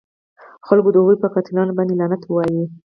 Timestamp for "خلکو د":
0.67-0.95